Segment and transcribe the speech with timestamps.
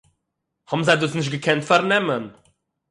[0.69, 2.23] האָבן זיי דאָס נישט געקענט פאַרנעמען